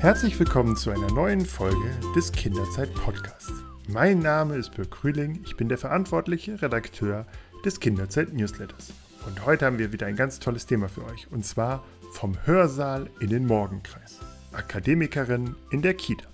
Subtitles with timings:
[0.00, 3.52] Herzlich willkommen zu einer neuen Folge des Kinderzeit Podcasts.
[3.86, 7.26] Mein Name ist Birk Krüling, ich bin der verantwortliche Redakteur
[7.66, 8.94] des Kinderzeit Newsletters.
[9.26, 13.10] Und heute haben wir wieder ein ganz tolles Thema für euch, und zwar vom Hörsaal
[13.20, 14.20] in den Morgenkreis.
[14.52, 16.24] Akademikerin in der Kita.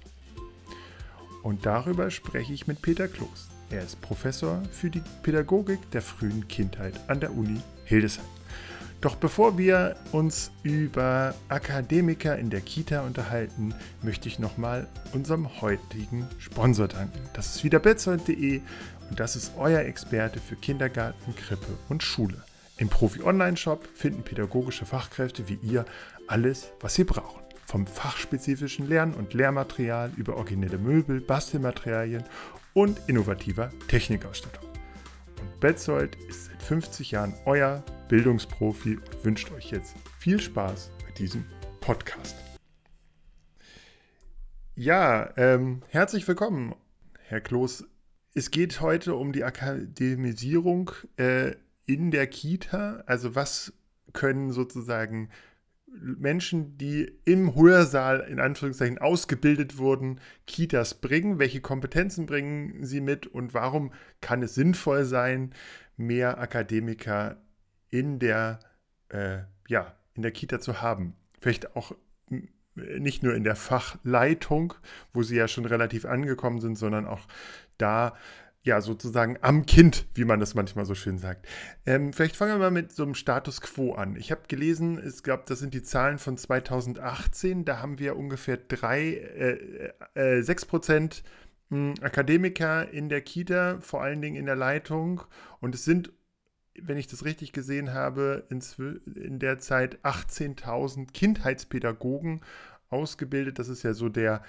[1.43, 3.49] Und darüber spreche ich mit Peter Kloß.
[3.71, 8.36] Er ist Professor für die Pädagogik der frühen Kindheit an der Uni Hildesheim.
[9.07, 16.27] Doch bevor wir uns über Akademiker in der Kita unterhalten, möchte ich nochmal unserem heutigen
[16.41, 17.21] Sponsor danken.
[17.33, 18.61] Das ist wieder betzold.de
[19.09, 22.43] und das ist euer Experte für Kindergarten, Krippe und Schule.
[22.79, 25.85] Im Profi-Online-Shop finden pädagogische Fachkräfte wie ihr
[26.27, 27.45] alles, was sie brauchen.
[27.65, 32.25] Vom fachspezifischen Lern- und Lehrmaterial über originelle Möbel, Bastelmaterialien
[32.75, 34.66] und innovativer Technikausstattung.
[35.61, 41.47] Betzold ist seit 50 Jahren euer Bildungsprofi und wünscht euch jetzt viel Spaß mit diesem
[41.81, 42.37] Podcast.
[44.75, 46.75] Ja, ähm, herzlich willkommen,
[47.21, 47.87] Herr Kloß.
[48.35, 51.53] Es geht heute um die Akademisierung äh,
[51.87, 53.03] in der Kita.
[53.07, 53.73] Also was
[54.13, 55.31] können sozusagen
[55.87, 61.39] Menschen, die im Hörsaal in Anführungszeichen ausgebildet wurden, Kitas bringen?
[61.39, 65.55] Welche Kompetenzen bringen sie mit und warum kann es sinnvoll sein,
[65.97, 67.37] mehr Akademiker
[67.91, 68.59] in der,
[69.09, 71.15] äh, ja, in der Kita zu haben.
[71.41, 71.93] Vielleicht auch
[72.75, 74.75] nicht nur in der Fachleitung,
[75.13, 77.27] wo sie ja schon relativ angekommen sind, sondern auch
[77.79, 78.17] da,
[78.67, 81.47] ja, sozusagen am Kind, wie man das manchmal so schön sagt.
[81.87, 84.17] Ähm, vielleicht fangen wir mal mit so einem Status quo an.
[84.17, 88.57] Ich habe gelesen, es gab, das sind die Zahlen von 2018, da haben wir ungefähr
[88.57, 89.15] drei,
[90.15, 91.23] äh, äh, 6 Prozent
[91.71, 95.23] hm, Akademiker in der Kita, vor allen Dingen in der Leitung.
[95.61, 96.13] Und es sind
[96.83, 98.63] wenn ich das richtig gesehen habe, in,
[99.15, 102.43] in der Zeit 18.000 Kindheitspädagogen
[102.91, 103.59] ausgebildet.
[103.59, 104.43] Das ist ja so der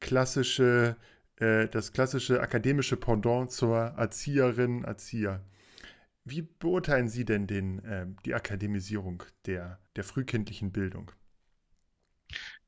[0.00, 0.96] klassische,
[1.40, 5.44] äh, das klassische akademische Pendant zur Erzieherin, Erzieher.
[6.24, 11.10] Wie beurteilen Sie denn den, äh, die Akademisierung der, der frühkindlichen Bildung?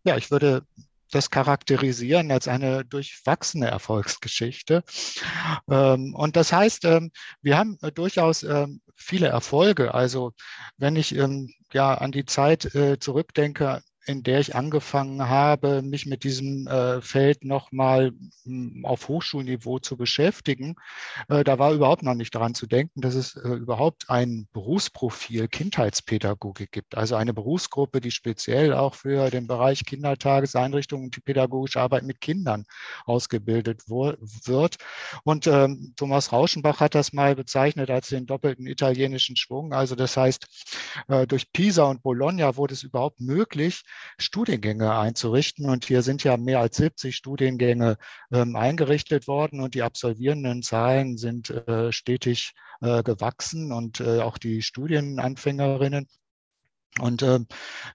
[0.04, 0.66] Ja, ich würde
[1.10, 4.84] das charakterisieren als eine durchwachsene Erfolgsgeschichte.
[5.68, 7.10] Ähm, und das heißt, ähm,
[7.42, 9.92] wir haben äh, durchaus ähm, viele Erfolge.
[9.92, 10.32] Also
[10.76, 11.10] wenn ich
[11.72, 17.00] ja an die Zeit äh, zurückdenke, in der ich angefangen habe, mich mit diesem äh,
[17.02, 18.12] Feld nochmal
[18.44, 20.76] hm, auf Hochschulniveau zu beschäftigen,
[21.28, 25.48] äh, da war überhaupt noch nicht daran zu denken, dass es äh, überhaupt ein Berufsprofil
[25.48, 26.96] Kindheitspädagogik gibt.
[26.96, 32.20] Also eine Berufsgruppe, die speziell auch für den Bereich Kindertageseinrichtungen und die pädagogische Arbeit mit
[32.20, 32.64] Kindern
[33.04, 34.76] ausgebildet wird.
[35.24, 39.72] Und ähm, Thomas Rauschenbach hat das mal bezeichnet als den doppelten italienischen Schwung.
[39.72, 40.46] Also das heißt,
[41.08, 43.82] äh, durch Pisa und Bologna wurde es überhaupt möglich,
[44.18, 45.68] Studiengänge einzurichten.
[45.68, 47.96] Und hier sind ja mehr als 70 Studiengänge
[48.32, 54.38] ähm, eingerichtet worden und die absolvierenden Zahlen sind äh, stetig äh, gewachsen und äh, auch
[54.38, 56.06] die Studienanfängerinnen.
[56.98, 57.46] Und ähm,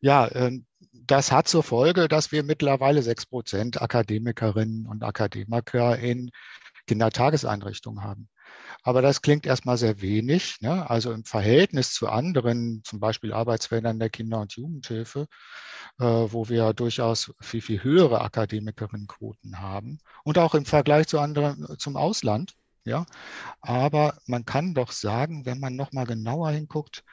[0.01, 6.31] ja, ähm, das hat zur Folge, dass wir mittlerweile sechs Prozent Akademikerinnen und Akademiker in
[6.87, 8.29] Kindertageseinrichtungen haben.
[8.85, 10.61] Aber das klingt erstmal sehr wenig.
[10.61, 10.87] Ne?
[10.87, 15.27] Also im Verhältnis zu anderen, zum Beispiel Arbeitsfeldern der Kinder- und Jugendhilfe,
[15.99, 21.65] äh, wo wir durchaus viel, viel höhere Akademikerinnenquoten haben und auch im Vergleich zu anderen,
[21.79, 22.53] zum Ausland.
[22.83, 23.07] Ja,
[23.61, 27.03] aber man kann doch sagen, wenn man noch mal genauer hinguckt,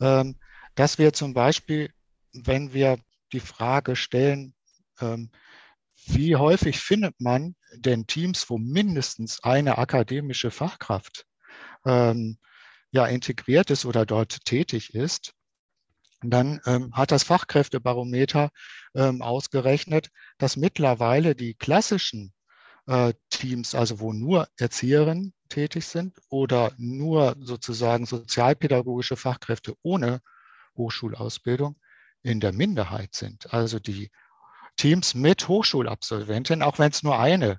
[0.00, 0.36] ähm,
[0.74, 1.92] dass wir zum Beispiel,
[2.32, 2.98] wenn wir
[3.32, 4.52] die Frage stellen,
[5.00, 5.30] ähm,
[6.06, 11.26] wie häufig findet man denn Teams, wo mindestens eine akademische Fachkraft
[11.84, 12.38] ähm,
[12.90, 15.34] ja, integriert ist oder dort tätig ist?
[16.22, 18.50] dann ähm, hat das Fachkräftebarometer
[18.94, 22.32] ähm, ausgerechnet, dass mittlerweile die klassischen
[22.86, 30.20] äh, Teams, also wo nur Erzieherinnen tätig sind oder nur sozusagen sozialpädagogische Fachkräfte ohne
[30.76, 31.76] Hochschulausbildung
[32.22, 33.52] in der Minderheit sind.
[33.52, 34.10] Also die
[34.80, 37.58] Teams mit Hochschulabsolventin, auch wenn es nur eine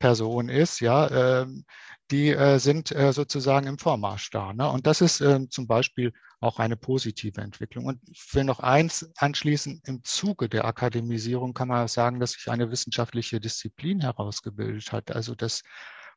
[0.00, 1.64] Person ist, ja, ähm,
[2.10, 4.52] die äh, sind äh, sozusagen im Vormarsch da.
[4.52, 4.68] Ne?
[4.68, 7.84] Und das ist äh, zum Beispiel auch eine positive Entwicklung.
[7.86, 12.50] Und ich will noch eins anschließen, im Zuge der Akademisierung kann man sagen, dass sich
[12.50, 15.12] eine wissenschaftliche Disziplin herausgebildet hat.
[15.12, 15.62] Also das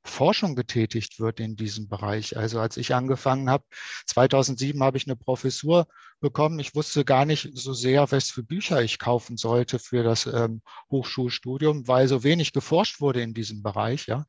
[0.03, 2.38] Forschung getätigt wird in diesem Bereich.
[2.38, 3.63] Also als ich angefangen habe,
[4.07, 5.88] 2007 habe ich eine Professur
[6.19, 6.59] bekommen.
[6.59, 10.62] Ich wusste gar nicht so sehr, was für Bücher ich kaufen sollte für das ähm,
[10.89, 14.07] Hochschulstudium, weil so wenig geforscht wurde in diesem Bereich.
[14.07, 14.25] Ja.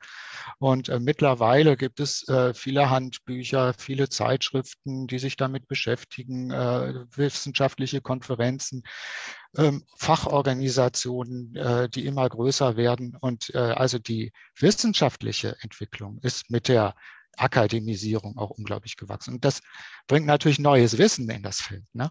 [0.59, 7.05] Und äh, mittlerweile gibt es äh, viele Handbücher, viele Zeitschriften, die sich damit beschäftigen, äh,
[7.15, 8.83] wissenschaftliche Konferenzen.
[9.57, 13.17] Ähm, Fachorganisationen, äh, die immer größer werden.
[13.21, 16.95] Und äh, also die wissenschaftliche Entwicklung ist mit der
[17.37, 19.35] Akademisierung auch unglaublich gewachsen.
[19.35, 19.61] Und das
[20.07, 21.85] bringt natürlich neues Wissen in das Feld.
[21.95, 22.11] Ne?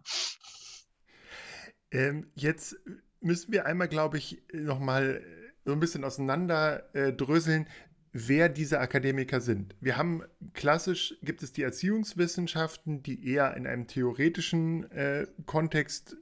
[1.92, 2.76] Ähm, jetzt
[3.20, 5.24] müssen wir einmal, glaube ich, nochmal
[5.64, 7.68] so ein bisschen auseinanderdröseln,
[8.14, 9.76] wer diese Akademiker sind.
[9.80, 10.24] Wir haben
[10.54, 16.18] klassisch, gibt es die Erziehungswissenschaften, die eher in einem theoretischen äh, Kontext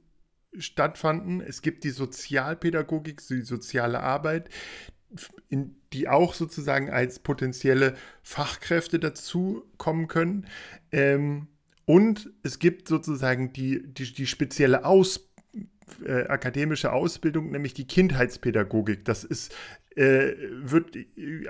[0.58, 1.40] stattfanden.
[1.40, 4.48] Es gibt die Sozialpädagogik, die soziale Arbeit,
[5.48, 10.46] in, die auch sozusagen als potenzielle Fachkräfte dazu kommen können.
[10.92, 11.48] Ähm,
[11.84, 15.30] und es gibt sozusagen die, die, die spezielle Ausbildung
[16.04, 19.04] äh, akademische Ausbildung, nämlich die Kindheitspädagogik.
[19.04, 19.54] Das ist,
[19.96, 20.96] äh, wird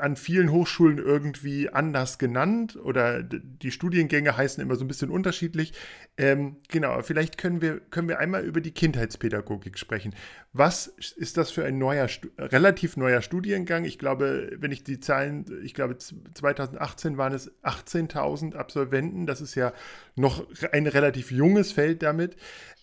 [0.01, 5.75] an vielen Hochschulen irgendwie anders genannt oder die Studiengänge heißen immer so ein bisschen unterschiedlich.
[6.17, 10.15] Ähm, genau, vielleicht können wir, können wir einmal über die Kindheitspädagogik sprechen.
[10.55, 12.09] Was ist das für ein neuer,
[12.39, 13.85] relativ neuer Studiengang?
[13.85, 19.27] Ich glaube, wenn ich die Zahlen, ich glaube 2018 waren es 18.000 Absolventen.
[19.27, 19.75] Das ist ja
[20.17, 22.37] noch ein relativ junges Feld damit.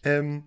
[0.03, 0.44] Ähm,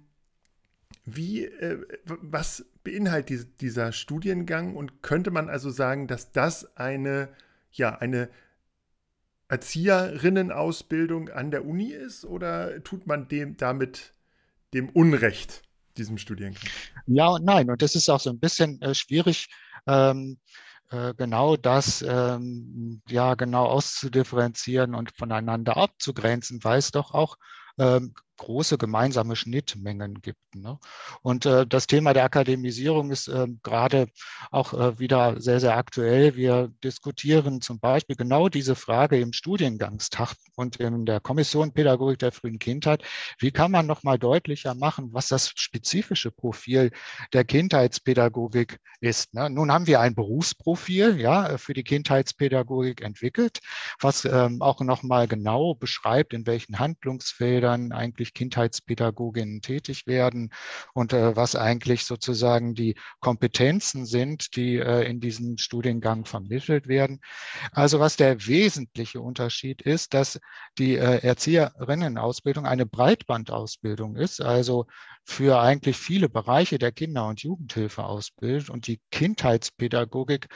[1.16, 7.28] wie, äh, was beinhaltet dieser Studiengang und könnte man also sagen, dass das eine,
[7.72, 8.28] ja, eine
[9.48, 14.12] Erzieherinnenausbildung an der Uni ist oder tut man dem damit
[14.72, 15.62] dem Unrecht,
[15.96, 16.62] diesem Studiengang?
[17.06, 17.68] Ja und nein.
[17.68, 19.48] Und das ist auch so ein bisschen äh, schwierig,
[19.86, 20.38] ähm,
[20.90, 27.36] äh, genau das ähm, ja genau auszudifferenzieren und voneinander abzugrenzen, weil es doch auch
[27.78, 30.40] ähm, große gemeinsame Schnittmengen gibt.
[30.54, 30.78] Ne?
[31.22, 34.08] Und äh, das Thema der Akademisierung ist äh, gerade
[34.50, 36.36] auch äh, wieder sehr, sehr aktuell.
[36.36, 42.32] Wir diskutieren zum Beispiel genau diese Frage im Studiengangstag und in der Kommission Pädagogik der
[42.32, 43.02] frühen Kindheit.
[43.38, 46.90] Wie kann man noch mal deutlicher machen, was das spezifische Profil
[47.34, 49.34] der Kindheitspädagogik ist?
[49.34, 49.50] Ne?
[49.50, 53.60] Nun haben wir ein Berufsprofil ja, für die Kindheitspädagogik entwickelt,
[54.00, 60.50] was ähm, auch noch mal genau beschreibt, in welchen Handlungsfeldern eigentlich eigentlich Kindheitspädagoginnen tätig werden
[60.94, 67.20] und äh, was eigentlich sozusagen die Kompetenzen sind, die äh, in diesem Studiengang vermittelt werden.
[67.72, 70.38] Also was der wesentliche Unterschied ist, dass
[70.78, 74.86] die äh, Erzieherinnenausbildung eine Breitbandausbildung ist, also
[75.24, 80.48] für eigentlich viele Bereiche der Kinder- und Jugendhilfe ausbildet und die Kindheitspädagogik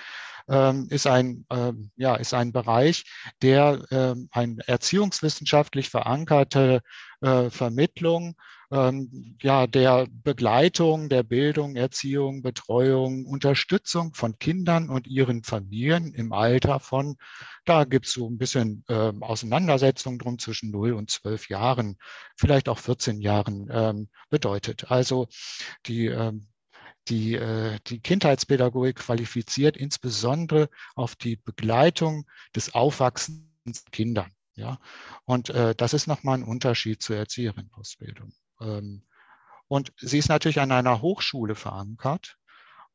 [0.47, 3.05] ist, ein, ähm, ja, ist ein Bereich,
[3.41, 6.81] der ähm, eine erziehungswissenschaftlich verankerte
[7.23, 8.37] äh, Vermittlung
[8.75, 16.33] ähm, ja, der Begleitung, der Bildung, Erziehung, Betreuung, Unterstützung von Kindern und ihren Familien im
[16.33, 17.17] Alter von,
[17.65, 21.97] da gibt es so ein bisschen äh, Auseinandersetzung drum zwischen 0 und 12 Jahren,
[22.37, 24.91] vielleicht auch 14 Jahren ähm, bedeutet.
[24.91, 25.29] Also
[25.87, 26.49] die ähm,
[27.09, 34.31] die, äh, die Kindheitspädagogik qualifiziert insbesondere auf die Begleitung des Aufwachsens Kindern.
[34.57, 34.79] Ja,
[35.25, 38.33] und äh, das ist nochmal ein Unterschied zur Erzieherinnenausbildung.
[38.61, 39.03] Ähm,
[39.67, 42.37] und sie ist natürlich an einer Hochschule verankert.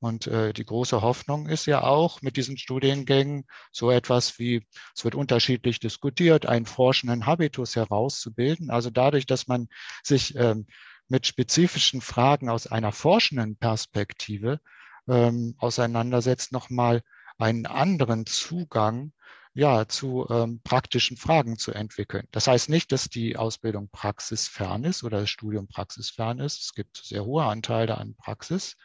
[0.01, 5.03] Und äh, die große Hoffnung ist ja auch mit diesen Studiengängen so etwas wie, es
[5.03, 8.69] wird unterschiedlich diskutiert, einen forschenden Habitus herauszubilden.
[8.69, 9.67] Also dadurch, dass man
[10.01, 10.67] sich ähm,
[11.09, 14.61] mit spezifischen Fragen aus einer forschenden Perspektive
[15.07, 17.03] ähm, auseinandersetzt, nochmal
[17.37, 19.11] einen anderen Zugang
[19.53, 22.27] ja, zu ähm, praktischen Fragen zu entwickeln.
[22.31, 26.61] Das heißt nicht, dass die Ausbildung praxisfern ist oder das Studium praxisfern ist.
[26.61, 28.77] Es gibt sehr hohe Anteile an Praxis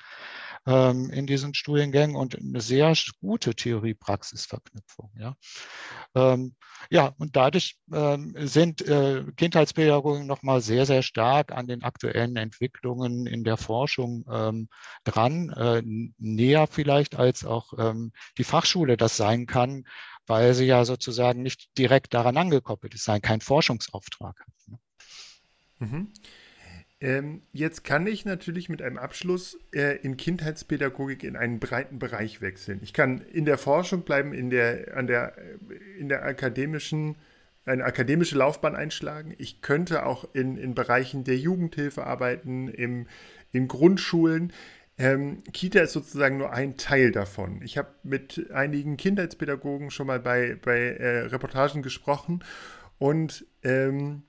[0.66, 5.10] ähm, in diesen Studiengängen und eine sehr gute Theorie-Praxis-Verknüpfung.
[5.18, 5.36] Ja.
[6.14, 6.54] Ähm,
[6.90, 13.26] ja, und dadurch ähm, sind äh, Kindheitspädagogen nochmal sehr, sehr stark an den aktuellen Entwicklungen
[13.26, 14.68] in der Forschung ähm,
[15.04, 15.82] dran, äh,
[16.18, 19.84] näher vielleicht als auch ähm, die Fachschule das sein kann,
[20.26, 24.44] weil sie ja sozusagen nicht direkt daran angekoppelt ist, kein Forschungsauftrag.
[24.66, 24.78] Ne?
[25.78, 26.08] Mhm.
[27.00, 32.40] Ähm, jetzt kann ich natürlich mit einem Abschluss äh, in Kindheitspädagogik in einen breiten Bereich
[32.40, 32.80] wechseln.
[32.82, 37.16] Ich kann in der Forschung bleiben, in der, an der, äh, in der akademischen,
[37.66, 39.34] eine akademische Laufbahn einschlagen.
[39.36, 43.06] Ich könnte auch in, in Bereichen der Jugendhilfe arbeiten, im,
[43.52, 44.52] in Grundschulen.
[44.96, 47.60] Ähm, Kita ist sozusagen nur ein Teil davon.
[47.62, 52.44] Ich habe mit einigen Kindheitspädagogen schon mal bei, bei äh, Reportagen gesprochen
[52.98, 54.22] und ähm,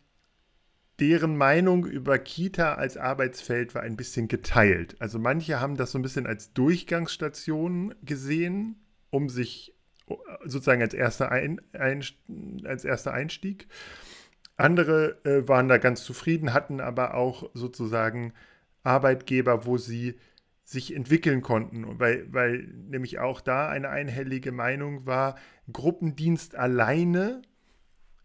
[1.00, 4.95] deren Meinung über Kita als Arbeitsfeld war ein bisschen geteilt.
[5.00, 8.77] Also manche haben das so ein bisschen als Durchgangsstation gesehen,
[9.12, 9.75] um sich
[10.45, 12.03] sozusagen als erster, ein, ein,
[12.63, 13.67] als erster Einstieg.
[14.57, 18.34] Andere äh, waren da ganz zufrieden, hatten aber auch sozusagen
[18.84, 20.15] Arbeitgeber, wo sie
[20.65, 25.38] sich entwickeln konnten, weil, weil nämlich auch da eine einhellige Meinung war,
[25.72, 27.43] Gruppendienst alleine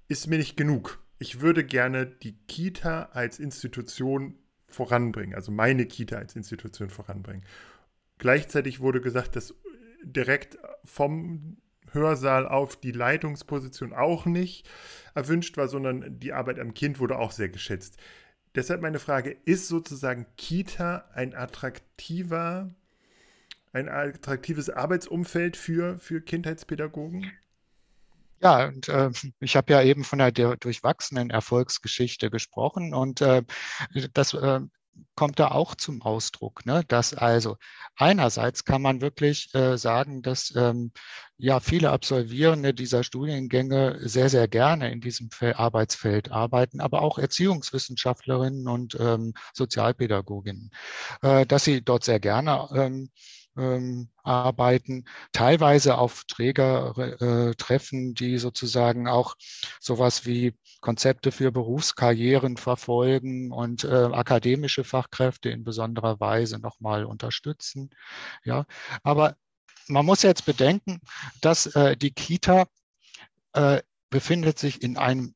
[0.08, 1.04] ist mir nicht genug.
[1.18, 7.44] Ich würde gerne die Kita als Institution voranbringen, also meine Kita als Institution voranbringen.
[8.16, 9.54] Gleichzeitig wurde gesagt, dass
[10.02, 11.58] direkt vom
[11.92, 14.68] Hörsaal auf die Leitungsposition auch nicht
[15.14, 17.98] erwünscht war, sondern die Arbeit am Kind wurde auch sehr geschätzt.
[18.54, 22.74] Deshalb meine Frage, ist sozusagen Kita ein attraktiver,
[23.72, 27.30] ein attraktives Arbeitsumfeld für, für Kindheitspädagogen?
[28.40, 33.42] Ja, und äh, ich habe ja eben von der, durchwachsenen Erfolgsgeschichte gesprochen und äh,
[34.14, 34.60] das äh,
[35.14, 36.82] kommt da auch zum Ausdruck, ne?
[36.88, 37.56] dass also
[37.96, 40.92] einerseits kann man wirklich äh, sagen, dass ähm,
[41.36, 48.68] ja viele Absolvierende dieser Studiengänge sehr, sehr gerne in diesem Arbeitsfeld arbeiten, aber auch Erziehungswissenschaftlerinnen
[48.68, 50.70] und ähm, Sozialpädagoginnen,
[51.22, 53.10] äh, dass sie dort sehr gerne ähm,
[53.60, 59.36] ähm, arbeiten, teilweise auf Trägertreffen, äh, die sozusagen auch
[59.80, 67.90] sowas wie Konzepte für Berufskarrieren verfolgen und äh, akademische Fachkräfte in besonderer Weise nochmal unterstützen.
[68.44, 68.64] Ja,
[69.02, 69.36] aber
[69.88, 71.00] man muss jetzt bedenken,
[71.40, 72.66] dass äh, die Kita
[73.52, 75.34] äh, befindet sich in einem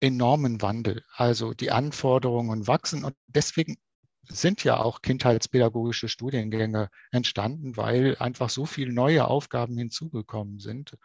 [0.00, 1.04] enormen Wandel.
[1.14, 3.76] Also die Anforderungen wachsen und deswegen
[4.28, 10.96] sind ja auch kindheitspädagogische Studiengänge entstanden, weil einfach so viele neue Aufgaben hinzugekommen sind.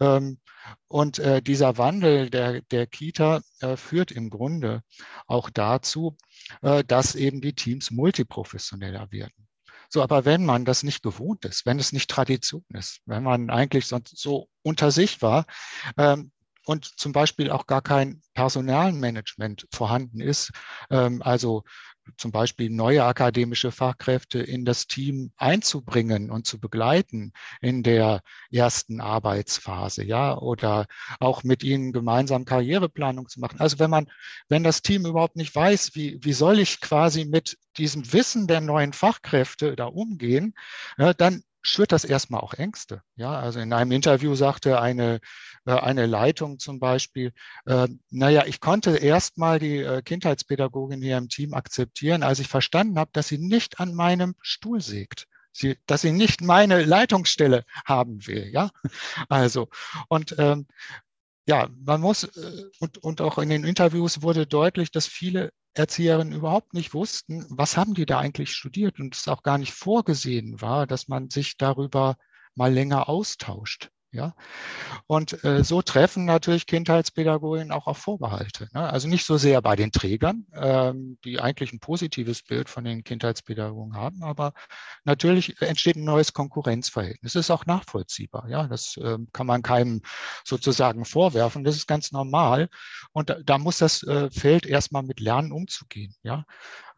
[0.00, 0.38] Ähm,
[0.88, 4.82] und äh, dieser Wandel der, der Kita äh, führt im Grunde
[5.26, 6.16] auch dazu,
[6.62, 9.48] äh, dass eben die Teams multiprofessioneller werden.
[9.88, 13.50] So, aber wenn man das nicht gewohnt ist, wenn es nicht Tradition ist, wenn man
[13.50, 15.46] eigentlich sonst so unter sich war,
[15.96, 16.30] ähm,
[16.66, 20.52] und zum Beispiel auch gar kein Personalmanagement vorhanden ist,
[20.90, 21.64] ähm, also
[22.16, 29.00] zum Beispiel neue akademische Fachkräfte in das Team einzubringen und zu begleiten in der ersten
[29.00, 30.86] Arbeitsphase, ja, oder
[31.18, 33.60] auch mit ihnen gemeinsam Karriereplanung zu machen.
[33.60, 34.06] Also wenn man,
[34.48, 38.60] wenn das Team überhaupt nicht weiß, wie, wie soll ich quasi mit diesem Wissen der
[38.60, 40.54] neuen Fachkräfte da umgehen,
[40.98, 43.02] ja, dann schürt das erstmal auch Ängste.
[43.16, 45.20] Ja, also in einem Interview sagte eine,
[45.66, 47.32] äh, eine Leitung zum Beispiel,
[47.66, 52.98] äh, naja, ich konnte erstmal die äh, Kindheitspädagogin hier im Team akzeptieren, als ich verstanden
[52.98, 55.26] habe, dass sie nicht an meinem Stuhl sägt.
[55.52, 58.70] Sie, dass sie nicht meine Leitungsstelle haben will, ja.
[59.28, 59.68] Also,
[60.08, 60.66] und ähm,
[61.50, 66.32] ja, man muss, äh, und, und auch in den Interviews wurde deutlich, dass viele Erzieherinnen
[66.32, 70.60] überhaupt nicht wussten, was haben die da eigentlich studiert und es auch gar nicht vorgesehen
[70.60, 72.16] war, dass man sich darüber
[72.54, 73.90] mal länger austauscht.
[74.12, 74.34] Ja,
[75.06, 78.68] und äh, so treffen natürlich Kindheitspädagogen auch auf Vorbehalte.
[78.72, 78.90] Ne?
[78.90, 83.04] Also nicht so sehr bei den Trägern, ähm, die eigentlich ein positives Bild von den
[83.04, 84.52] Kindheitspädagogen haben, aber
[85.04, 87.34] natürlich entsteht ein neues Konkurrenzverhältnis.
[87.34, 88.48] Das ist auch nachvollziehbar.
[88.48, 90.02] Ja, das äh, kann man keinem
[90.44, 91.62] sozusagen vorwerfen.
[91.62, 92.68] Das ist ganz normal.
[93.12, 96.16] Und da, da muss das äh, Feld erstmal mit Lernen umzugehen.
[96.24, 96.44] Ja,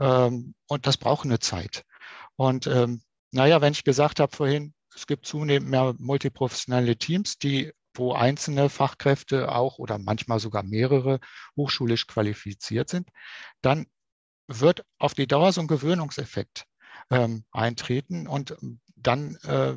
[0.00, 1.85] ähm, und das braucht eine Zeit.
[2.37, 3.02] Und ähm,
[3.33, 8.68] naja, wenn ich gesagt habe vorhin, es gibt zunehmend mehr multiprofessionelle Teams, die wo einzelne
[8.68, 11.20] Fachkräfte auch oder manchmal sogar mehrere
[11.56, 13.08] hochschulisch qualifiziert sind,
[13.61, 13.87] dann
[14.49, 16.66] wird auf die Dauer so ein Gewöhnungseffekt
[17.11, 18.56] ähm, eintreten und
[18.96, 19.76] dann äh,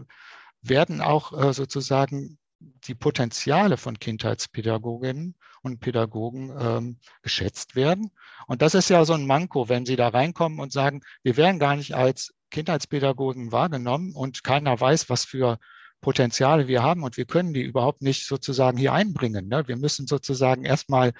[0.61, 8.11] werden auch äh, sozusagen die Potenziale von Kindheitspädagoginnen und Pädagogen ähm, geschätzt werden.
[8.47, 11.59] Und das ist ja so ein Manko, wenn Sie da reinkommen und sagen, wir werden
[11.59, 15.59] gar nicht als Kindheitspädagogen wahrgenommen und keiner weiß, was für
[15.99, 19.49] Potenziale wir haben und wir können die überhaupt nicht sozusagen hier einbringen.
[19.49, 19.67] Ne?
[19.67, 21.11] Wir müssen sozusagen erstmal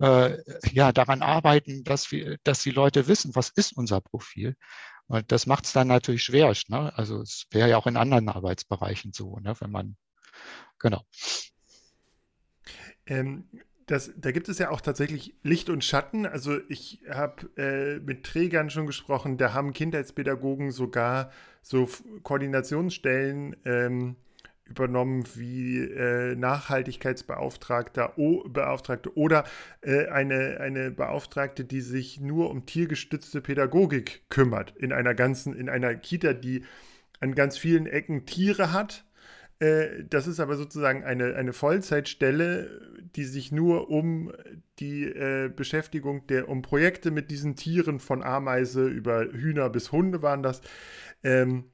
[0.00, 0.36] äh,
[0.70, 4.54] ja, daran arbeiten, dass, wir, dass die Leute wissen, was ist unser Profil.
[5.06, 6.52] Und das macht es dann natürlich schwer.
[6.68, 6.92] Ne?
[6.94, 9.54] Also es wäre ja auch in anderen Arbeitsbereichen so, ne?
[9.60, 9.96] wenn man,
[10.78, 11.02] genau.
[13.06, 13.48] Ähm,
[13.86, 16.26] das, da gibt es ja auch tatsächlich Licht und Schatten.
[16.26, 21.30] Also ich habe äh, mit Trägern schon gesprochen, da haben Kindheitspädagogen sogar
[21.62, 21.88] so
[22.24, 24.16] Koordinationsstellen ähm,
[24.64, 28.14] übernommen wie äh, Nachhaltigkeitsbeauftragter
[28.48, 29.44] Beauftragte oder
[29.82, 35.68] äh, eine, eine Beauftragte, die sich nur um tiergestützte Pädagogik kümmert in einer ganzen, in
[35.68, 36.64] einer Kita, die
[37.20, 39.05] an ganz vielen Ecken Tiere hat
[39.58, 44.32] äh, das ist aber sozusagen eine, eine Vollzeitstelle, die sich nur um
[44.78, 50.22] die äh, Beschäftigung der, um Projekte mit diesen Tieren von Ameise über Hühner bis Hunde
[50.22, 50.60] waren das,
[51.22, 51.64] ähm,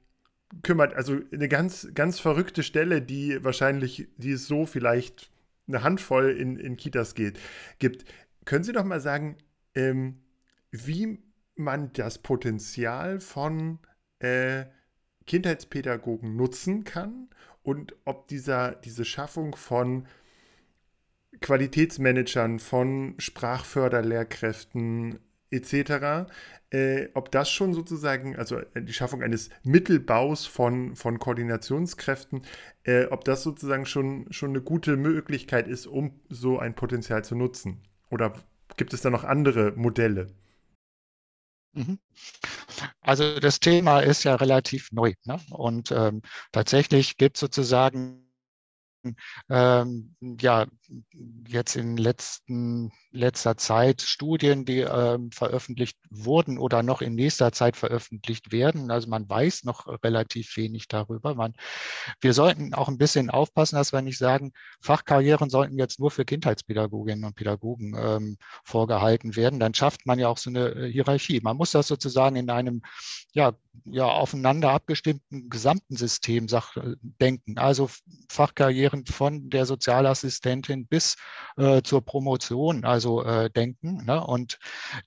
[0.62, 0.94] kümmert.
[0.94, 5.30] Also eine ganz, ganz verrückte Stelle, die wahrscheinlich, die es so vielleicht
[5.66, 7.38] eine Handvoll in, in Kitas geht,
[7.78, 8.04] gibt.
[8.44, 9.36] Können Sie doch mal sagen,
[9.74, 10.20] ähm,
[10.70, 11.18] wie
[11.54, 13.78] man das Potenzial von
[14.18, 14.64] äh,
[15.26, 17.28] Kindheitspädagogen nutzen kann
[17.62, 20.06] und ob dieser, diese Schaffung von
[21.40, 25.18] Qualitätsmanagern, von Sprachförderlehrkräften
[25.50, 26.30] etc.,
[26.70, 32.42] äh, ob das schon sozusagen, also äh, die Schaffung eines Mittelbaus von, von Koordinationskräften,
[32.84, 37.36] äh, ob das sozusagen schon, schon eine gute Möglichkeit ist, um so ein Potenzial zu
[37.36, 37.82] nutzen.
[38.10, 38.32] Oder
[38.78, 40.28] gibt es da noch andere Modelle?
[41.74, 41.98] Mhm.
[43.00, 45.14] Also das Thema ist ja relativ neu.
[45.24, 45.40] Ne?
[45.50, 46.22] Und ähm,
[46.52, 48.31] tatsächlich gibt es sozusagen
[49.48, 50.66] ähm, ja,
[51.48, 57.76] jetzt in letzten, letzter Zeit Studien, die ähm, veröffentlicht wurden oder noch in nächster Zeit
[57.76, 58.90] veröffentlicht werden.
[58.90, 61.34] Also man weiß noch relativ wenig darüber.
[61.34, 61.54] Man,
[62.20, 66.24] wir sollten auch ein bisschen aufpassen, dass wir nicht sagen, Fachkarrieren sollten jetzt nur für
[66.24, 69.60] Kindheitspädagoginnen und Pädagogen ähm, vorgehalten werden.
[69.60, 71.40] Dann schafft man ja auch so eine äh, Hierarchie.
[71.42, 72.82] Man muss das sozusagen in einem
[73.32, 73.52] ja,
[73.84, 77.58] ja, aufeinander abgestimmten gesamten System sag, äh, denken.
[77.58, 77.90] Also
[78.92, 81.16] Fachkarrieren von der Sozialassistentin bis
[81.56, 84.04] äh, zur Promotion, also äh, denken.
[84.04, 84.24] Ne?
[84.24, 84.58] Und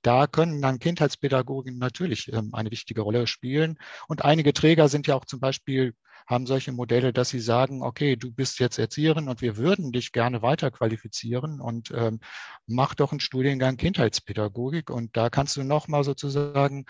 [0.01, 3.77] da können dann Kindheitspädagogen natürlich ähm, eine wichtige Rolle spielen.
[4.07, 5.93] Und einige Träger sind ja auch zum Beispiel
[6.27, 10.11] haben solche Modelle, dass sie sagen, okay, du bist jetzt Erzieherin und wir würden dich
[10.11, 12.19] gerne weiterqualifizieren und ähm,
[12.65, 16.85] mach doch einen Studiengang Kindheitspädagogik und da kannst du nochmal sozusagen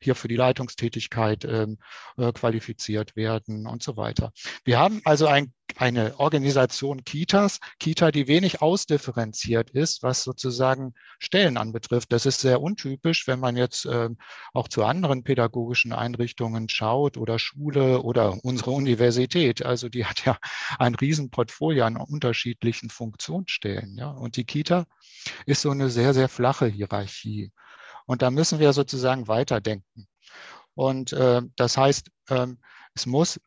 [0.00, 1.78] hier für die Leitungstätigkeit ähm,
[2.16, 4.32] äh, qualifiziert werden und so weiter.
[4.64, 11.56] Wir haben also ein, eine Organisation Kitas, Kita, die wenig ausdifferenziert ist, was sozusagen Stellen
[11.56, 12.12] anbetrifft.
[12.12, 14.10] Das ist sehr untypisch, wenn man jetzt äh,
[14.52, 19.64] auch zu anderen pädagogischen Einrichtungen schaut oder Schule oder unsere Universität.
[19.64, 20.38] Also die hat ja
[20.78, 23.96] ein Riesenportfolio an unterschiedlichen Funktionsstellen.
[23.96, 24.10] Ja?
[24.10, 24.86] Und die Kita
[25.46, 27.52] ist so eine sehr, sehr flache Hierarchie.
[28.06, 30.06] Und da müssen wir sozusagen weiterdenken.
[30.74, 32.58] Und äh, das heißt, ähm,
[32.94, 33.40] es muss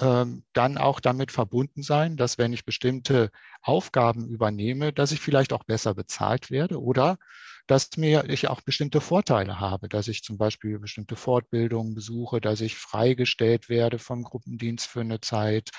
[0.00, 3.30] ähm, dann auch damit verbunden sein, dass wenn ich bestimmte
[3.62, 7.18] Aufgaben übernehme, dass ich vielleicht auch besser bezahlt werde oder
[7.66, 12.60] dass mir ich auch bestimmte Vorteile habe, dass ich zum Beispiel bestimmte Fortbildungen besuche, dass
[12.60, 15.70] ich freigestellt werde vom Gruppendienst für eine Zeit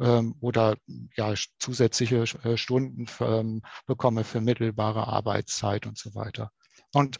[0.00, 0.76] ähm, oder
[1.16, 6.50] ja zusätzliche äh, Stunden ähm, bekomme für mittelbare Arbeitszeit und so weiter.
[6.92, 7.18] Und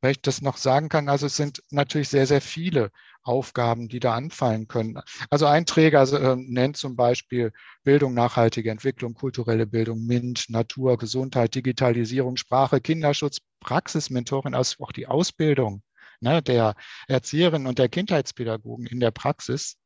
[0.00, 2.90] wenn ich das noch sagen kann, also es sind natürlich sehr, sehr viele
[3.22, 5.00] Aufgaben, die da anfallen können.
[5.28, 7.52] Also ein Träger äh, nennt zum Beispiel
[7.84, 15.06] Bildung, nachhaltige Entwicklung, kulturelle Bildung, MINT, Natur, Gesundheit, Digitalisierung, Sprache, Kinderschutz, Praxismentorin, also auch die
[15.06, 15.82] Ausbildung
[16.20, 16.74] ne, der
[17.08, 19.76] Erzieherinnen und der Kindheitspädagogen in der Praxis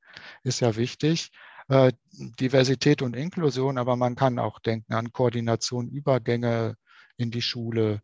[0.42, 1.30] ist ja wichtig.
[1.68, 6.76] Äh, Diversität und Inklusion, aber man kann auch denken an Koordination, Übergänge
[7.16, 8.02] in die Schule,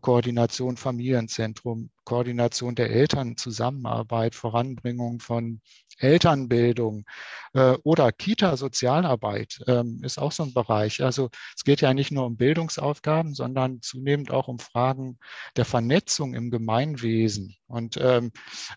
[0.00, 5.60] Koordination Familienzentrum, Koordination der Eltern, Zusammenarbeit, Voranbringung von
[5.98, 7.04] Elternbildung
[7.52, 11.02] äh, oder Kita-Sozialarbeit ähm, ist auch so ein Bereich.
[11.02, 15.18] Also es geht ja nicht nur um Bildungsaufgaben, sondern zunehmend auch um Fragen
[15.56, 17.56] der Vernetzung im Gemeinwesen.
[17.66, 18.32] Und ähm,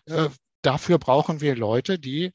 [0.06, 0.28] äh,
[0.62, 2.32] dafür brauchen wir Leute, die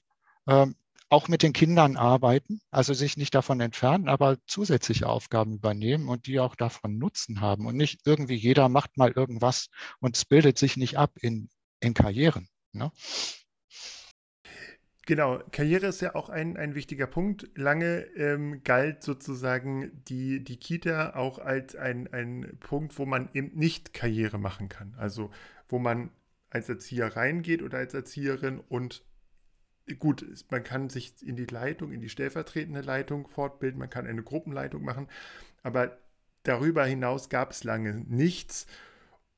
[0.47, 0.75] ähm,
[1.09, 6.27] auch mit den Kindern arbeiten, also sich nicht davon entfernen, aber zusätzliche Aufgaben übernehmen und
[6.27, 10.57] die auch davon Nutzen haben und nicht irgendwie jeder macht mal irgendwas und es bildet
[10.57, 12.49] sich nicht ab in, in Karrieren.
[12.73, 12.91] Ne?
[15.05, 17.47] Genau, Karriere ist ja auch ein, ein wichtiger Punkt.
[17.55, 23.57] Lange ähm, galt sozusagen die, die Kita auch als ein, ein Punkt, wo man eben
[23.57, 24.93] nicht Karriere machen kann.
[24.97, 25.31] Also
[25.69, 26.11] wo man
[26.49, 29.05] als Erzieher reingeht oder als Erzieherin und
[29.95, 34.23] gut, man kann sich in die Leitung, in die stellvertretende Leitung fortbilden, man kann eine
[34.23, 35.07] Gruppenleitung machen,
[35.63, 35.97] aber
[36.43, 38.67] darüber hinaus gab es lange nichts.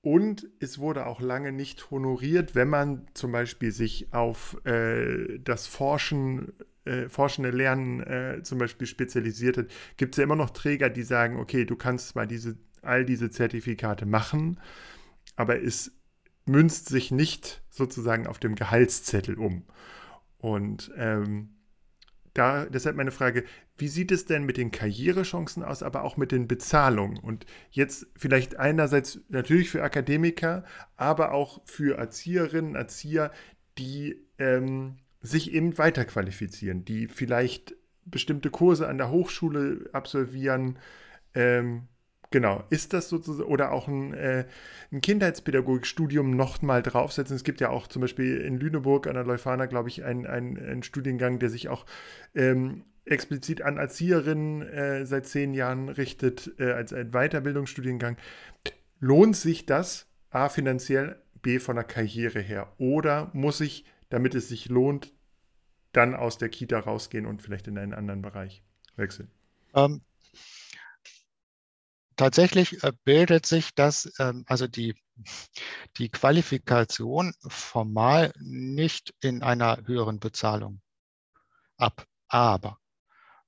[0.01, 5.67] Und es wurde auch lange nicht honoriert, wenn man zum Beispiel sich auf äh, das
[5.67, 6.53] Forschen,
[6.85, 9.67] äh, forschende Lernen äh, zum Beispiel spezialisiert hat.
[9.97, 13.29] Gibt es ja immer noch Träger, die sagen, okay, du kannst mal diese, all diese
[13.29, 14.57] Zertifikate machen,
[15.35, 15.91] aber es
[16.45, 19.63] münzt sich nicht sozusagen auf dem Gehaltszettel um.
[20.39, 21.49] Und ähm,
[22.33, 23.43] da deshalb meine Frage,
[23.77, 27.17] wie sieht es denn mit den Karrierechancen aus, aber auch mit den Bezahlungen?
[27.17, 30.63] Und jetzt vielleicht einerseits natürlich für Akademiker,
[30.95, 33.31] aber auch für Erzieherinnen, Erzieher,
[33.77, 37.75] die ähm, sich eben weiterqualifizieren, die vielleicht
[38.05, 40.79] bestimmte Kurse an der Hochschule absolvieren,
[41.33, 41.87] ähm,
[42.31, 44.45] Genau, ist das sozusagen, oder auch ein, äh,
[44.91, 47.35] ein Kindheitspädagogikstudium nochmal draufsetzen?
[47.35, 50.83] Es gibt ja auch zum Beispiel in Lüneburg an der Leuphana, glaube ich, einen ein
[50.83, 51.87] Studiengang, der sich auch
[52.35, 58.17] ähm, explizit an Erzieherinnen äh, seit zehn Jahren richtet, äh, als ein Weiterbildungsstudiengang.
[58.99, 62.71] Lohnt sich das, A, finanziell, B von der Karriere her?
[62.77, 65.13] Oder muss ich, damit es sich lohnt,
[65.93, 68.63] dann aus der Kita rausgehen und vielleicht in einen anderen Bereich
[68.95, 69.31] wechseln?
[69.73, 70.01] Ähm,
[72.19, 74.95] tatsächlich äh, bildet sich das, ähm, also die,
[75.97, 80.81] die Qualifikation formal nicht in einer höheren Bezahlung
[81.77, 82.05] ab.
[82.27, 82.77] Aber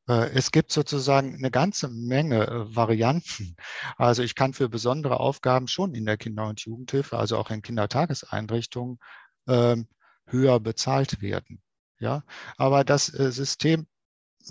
[0.07, 3.57] äh, es gibt sozusagen eine ganze Menge äh, Varianten.
[3.97, 7.61] Also ich kann für besondere Aufgaben schon in der Kinder- und Jugendhilfe, also auch in
[7.61, 8.99] Kindertageseinrichtungen,
[9.47, 9.87] ähm,
[10.27, 11.61] höher bezahlt werden.
[11.99, 12.23] Ja,
[12.57, 13.85] aber das System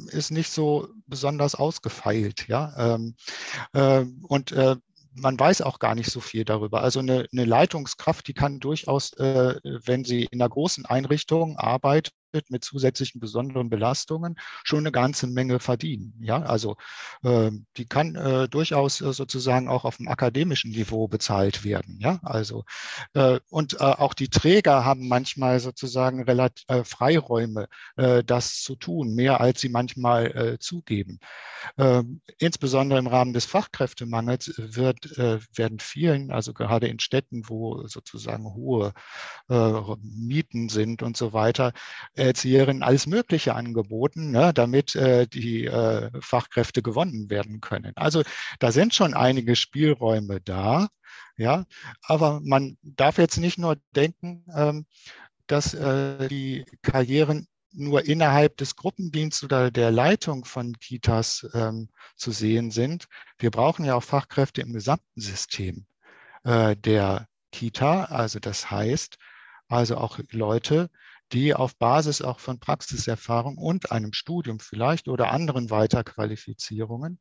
[0.08, 2.48] ist nicht so besonders ausgefeilt.
[2.48, 2.96] Ja,
[3.74, 4.54] ähm, und
[5.14, 6.82] man weiß auch gar nicht so viel darüber.
[6.82, 12.14] Also eine, eine Leitungskraft, die kann durchaus, äh, wenn sie in einer großen Einrichtung arbeitet,
[12.32, 16.14] mit zusätzlichen besonderen Belastungen schon eine ganze Menge verdienen.
[16.20, 16.76] Ja, also
[17.22, 21.98] äh, die kann äh, durchaus äh, sozusagen auch auf dem akademischen Niveau bezahlt werden.
[22.00, 22.64] Ja, also
[23.14, 27.68] äh, und äh, auch die Träger haben manchmal sozusagen relativ äh, Freiräume,
[28.26, 31.18] das zu tun, mehr als sie manchmal zugeben.
[31.78, 38.44] Ähm, insbesondere im Rahmen des Fachkräftemangels wird, werden vielen, also gerade in Städten, wo sozusagen
[38.54, 38.92] hohe
[40.02, 41.72] Mieten sind und so weiter,
[42.20, 47.92] Erzieherinnen alles Mögliche angeboten, ne, damit äh, die äh, Fachkräfte gewonnen werden können.
[47.96, 48.22] Also
[48.58, 50.88] da sind schon einige Spielräume da,
[51.36, 51.64] ja,
[52.02, 54.86] aber man darf jetzt nicht nur denken, ähm,
[55.46, 62.32] dass äh, die Karrieren nur innerhalb des Gruppendienstes oder der Leitung von Kitas ähm, zu
[62.32, 63.06] sehen sind.
[63.38, 65.86] Wir brauchen ja auch Fachkräfte im gesamten System
[66.44, 68.04] äh, der Kita.
[68.04, 69.18] Also das heißt,
[69.68, 70.90] also auch Leute,
[71.32, 77.20] die auf Basis auch von Praxiserfahrung und einem Studium vielleicht oder anderen Weiterqualifizierungen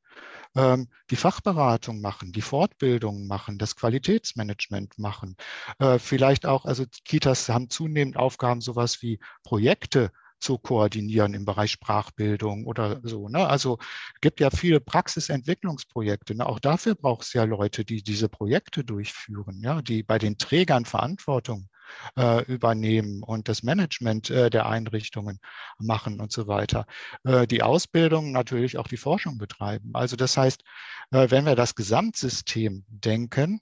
[0.56, 5.36] ähm, die Fachberatung machen, die Fortbildung machen, das Qualitätsmanagement machen.
[5.80, 11.72] Äh, vielleicht auch, also Kitas haben zunehmend Aufgaben, sowas wie Projekte zu koordinieren im Bereich
[11.72, 13.28] Sprachbildung oder so.
[13.30, 13.46] Ne?
[13.48, 13.78] Also
[14.22, 16.36] gibt ja viele Praxisentwicklungsprojekte.
[16.36, 16.46] Ne?
[16.46, 19.82] Auch dafür braucht es ja Leute, die diese Projekte durchführen, ja?
[19.82, 21.70] die bei den Trägern Verantwortung
[22.18, 25.40] äh, übernehmen und das Management äh, der Einrichtungen
[25.78, 26.86] machen und so weiter.
[27.24, 29.92] Äh, die Ausbildung, natürlich auch die Forschung betreiben.
[29.94, 30.64] Also das heißt,
[31.12, 33.62] äh, wenn wir das Gesamtsystem denken,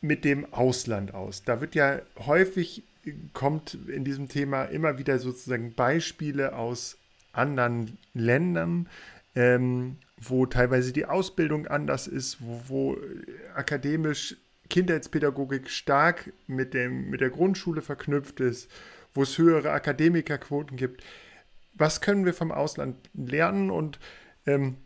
[0.00, 1.42] mit dem Ausland aus?
[1.42, 2.84] Da wird ja häufig
[3.32, 6.98] kommt in diesem Thema immer wieder sozusagen Beispiele aus
[7.32, 8.88] anderen Ländern,
[9.34, 12.96] ähm, wo teilweise die Ausbildung anders ist, wo, wo
[13.54, 14.36] akademisch
[14.68, 18.70] Kindheitspädagogik stark mit, dem, mit der Grundschule verknüpft ist,
[19.14, 21.02] wo es höhere Akademikerquoten gibt.
[21.74, 23.98] Was können wir vom Ausland lernen und
[24.46, 24.76] ähm,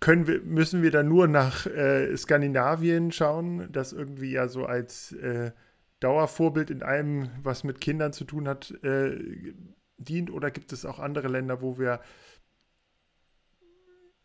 [0.00, 5.12] können wir, müssen wir da nur nach äh, Skandinavien schauen, das irgendwie ja so als
[5.12, 5.52] äh,
[6.00, 9.18] Dauervorbild in allem, was mit Kindern zu tun hat, äh,
[9.98, 10.30] dient?
[10.30, 12.00] Oder gibt es auch andere Länder, wo wir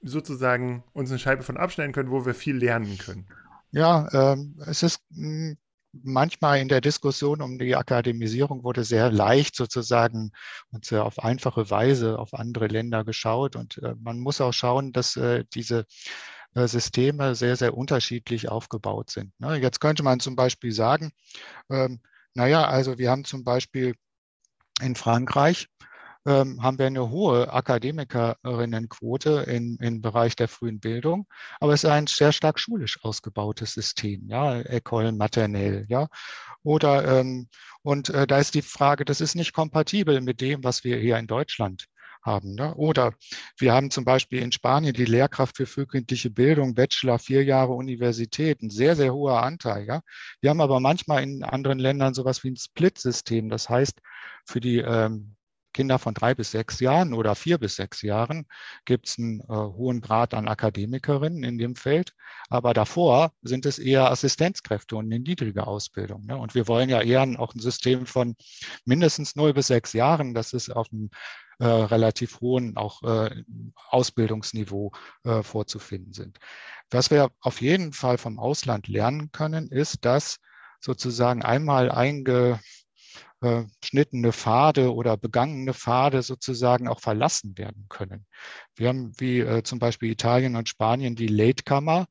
[0.02, 3.28] sozusagen uns eine Scheibe von abschneiden können, wo wir viel lernen können?
[3.72, 5.58] Ja, ähm, es ist hm,
[5.94, 10.32] manchmal in der Diskussion um die Akademisierung wurde sehr leicht sozusagen
[10.72, 13.56] und sehr auf einfache Weise auf andere Länder geschaut.
[13.56, 15.86] Und äh, man muss auch schauen, dass äh, diese
[16.54, 19.34] äh, Systeme sehr, sehr unterschiedlich aufgebaut sind.
[19.40, 19.58] Ne?
[19.58, 21.12] Jetzt könnte man zum Beispiel sagen,
[21.70, 22.02] ähm,
[22.34, 23.96] naja, also wir haben zum Beispiel
[24.82, 25.68] in Frankreich
[26.26, 31.28] ähm, haben wir eine hohe Akademikerinnenquote im, im Bereich der frühen Bildung,
[31.60, 36.08] aber es ist ein sehr stark schulisch ausgebautes System, ja, École maternelle, ja.
[36.64, 37.48] Oder ähm,
[37.82, 41.18] und äh, da ist die Frage, das ist nicht kompatibel mit dem, was wir hier
[41.18, 41.88] in Deutschland
[42.24, 42.56] haben.
[42.56, 42.76] Ne?
[42.76, 43.14] Oder
[43.58, 48.62] wir haben zum Beispiel in Spanien die Lehrkraft für frühkindliche Bildung, Bachelor, vier Jahre Universität,
[48.62, 49.86] ein sehr, sehr hoher Anteil.
[49.86, 50.02] Ja?
[50.40, 53.50] Wir haben aber manchmal in anderen Ländern sowas wie ein Split-System.
[53.50, 54.00] Das heißt,
[54.46, 55.36] für die ähm,
[55.74, 58.46] Kinder von drei bis sechs Jahren oder vier bis sechs Jahren
[58.86, 62.14] gibt es einen äh, hohen Grad an Akademikerinnen in dem Feld.
[62.50, 66.26] Aber davor sind es eher Assistenzkräfte und eine niedrige Ausbildung.
[66.26, 66.38] Ne?
[66.38, 68.36] Und wir wollen ja eher auch ein System von
[68.86, 70.34] mindestens null bis sechs Jahren.
[70.34, 71.10] Das ist auf einem
[71.60, 73.44] äh, relativ hohen auch äh,
[73.90, 74.92] Ausbildungsniveau
[75.24, 76.40] äh, vorzufinden sind.
[76.90, 80.40] Was wir auf jeden Fall vom Ausland lernen können, ist, dass
[80.80, 82.60] sozusagen einmal einge
[83.42, 88.26] äh, schnittene Pfade oder begangene Pfade sozusagen auch verlassen werden können.
[88.76, 92.06] Wir haben wie äh, zum Beispiel Italien und Spanien die Latecomer,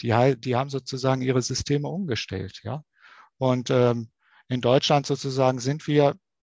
[0.00, 2.60] die, die haben sozusagen ihre Systeme umgestellt.
[2.62, 2.84] Ja?
[3.38, 4.10] Und ähm,
[4.48, 6.14] in Deutschland sozusagen sind wir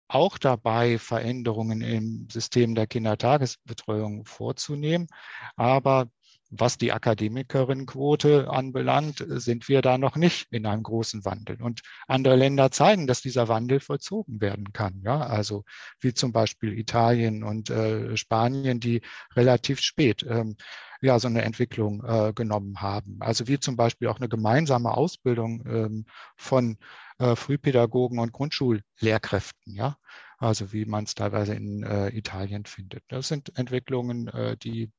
[0.08, 5.08] auch dabei, Veränderungen im System der Kindertagesbetreuung vorzunehmen.
[5.56, 6.08] Aber
[6.50, 11.60] was die Akademikerinnenquote anbelangt, sind wir da noch nicht in einem großen Wandel.
[11.62, 15.00] Und andere Länder zeigen, dass dieser Wandel vollzogen werden kann.
[15.02, 15.64] Ja, also
[16.00, 19.02] wie zum Beispiel Italien und äh, Spanien, die
[19.34, 20.56] relativ spät ähm,
[21.00, 23.18] ja, so eine Entwicklung äh, genommen haben.
[23.20, 26.06] Also wie zum Beispiel auch eine gemeinsame Ausbildung ähm,
[26.36, 26.78] von
[27.18, 29.74] äh, Frühpädagogen und Grundschullehrkräften.
[29.74, 29.98] Ja,
[30.38, 33.04] also wie man es teilweise in äh, Italien findet.
[33.08, 34.90] Das sind Entwicklungen, äh, die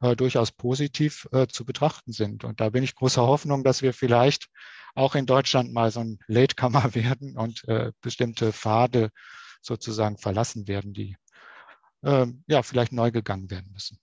[0.00, 2.44] äh, durchaus positiv äh, zu betrachten sind.
[2.44, 4.48] Und da bin ich großer Hoffnung, dass wir vielleicht
[4.94, 9.10] auch in Deutschland mal so ein Latecomer werden und äh, bestimmte Pfade
[9.62, 11.16] sozusagen verlassen werden, die
[12.02, 13.98] äh, ja vielleicht neu gegangen werden müssen.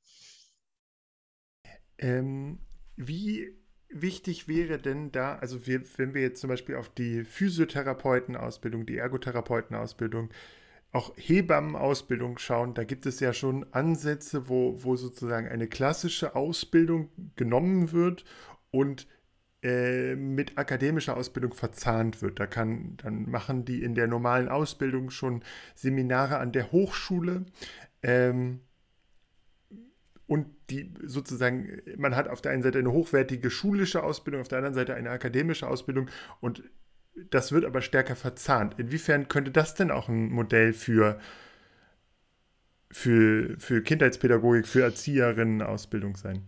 [1.97, 2.59] Ähm,
[2.95, 3.57] wie
[3.89, 8.97] wichtig wäre denn da, also wir, wenn wir jetzt zum Beispiel auf die Physiotherapeutenausbildung, die
[8.97, 10.29] Ergotherapeutenausbildung,
[10.91, 17.09] auch Hebammenausbildung schauen, da gibt es ja schon Ansätze, wo, wo sozusagen eine klassische Ausbildung
[17.35, 18.23] genommen wird
[18.71, 19.07] und
[19.63, 22.39] äh, mit akademischer Ausbildung verzahnt wird.
[22.39, 25.43] Da kann, dann machen die in der normalen Ausbildung schon
[25.75, 27.45] Seminare an der Hochschule.
[28.01, 28.61] Ähm,
[30.27, 34.59] und die sozusagen, man hat auf der einen Seite eine hochwertige schulische Ausbildung, auf der
[34.59, 36.09] anderen Seite eine akademische Ausbildung
[36.41, 36.63] und
[37.29, 38.79] das wird aber stärker verzahnt.
[38.79, 41.19] Inwiefern könnte das denn auch ein Modell für,
[42.91, 46.47] für, für Kindheitspädagogik, für Erzieherinnen-Ausbildung sein?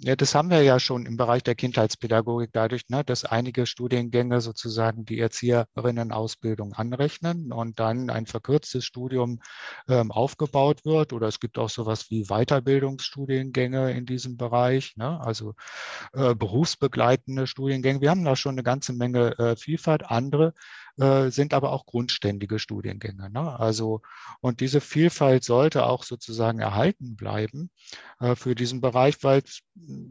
[0.00, 4.42] Ja, das haben wir ja schon im Bereich der Kindheitspädagogik dadurch, ne, dass einige Studiengänge
[4.42, 9.40] sozusagen die Erzieherinnenausbildung anrechnen und dann ein verkürztes Studium
[9.88, 11.14] ähm, aufgebaut wird.
[11.14, 15.54] Oder es gibt auch sowas wie Weiterbildungsstudiengänge in diesem Bereich, ne, also
[16.12, 18.02] äh, berufsbegleitende Studiengänge.
[18.02, 20.10] Wir haben da schon eine ganze Menge äh, Vielfalt.
[20.10, 20.52] Andere
[20.98, 23.30] äh, sind aber auch grundständige Studiengänge.
[23.30, 23.58] Ne?
[23.58, 24.02] Also,
[24.40, 27.70] und diese Vielfalt sollte auch sozusagen erhalten bleiben
[28.20, 29.60] äh, für diesen Bereich, weil es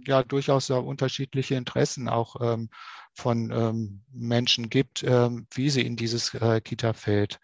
[0.05, 2.69] ja durchaus ja unterschiedliche Interessen auch ähm,
[3.13, 7.39] von ähm, Menschen gibt, ähm, wie sie in dieses äh, Kita-Feld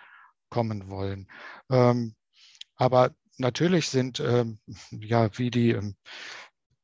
[0.50, 1.28] kommen wollen.
[1.70, 2.16] Ähm,
[2.76, 4.60] aber natürlich sind ähm,
[4.92, 5.96] ja wie die ähm,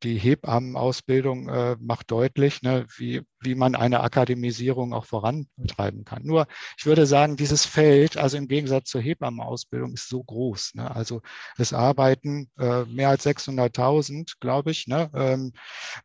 [0.03, 6.23] die Hebammenausbildung äh, macht deutlich, ne, wie, wie man eine Akademisierung auch vorantreiben kann.
[6.23, 10.75] Nur, ich würde sagen, dieses Feld, also im Gegensatz zur Hebammenausbildung, ist so groß.
[10.75, 10.93] Ne?
[10.93, 11.21] Also
[11.57, 15.53] es arbeiten äh, mehr als 600.000, glaube ich, ne, ähm,